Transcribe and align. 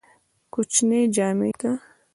کوچنی 0.53 0.99
جامی 1.15 1.49
شته؟ 1.59 1.71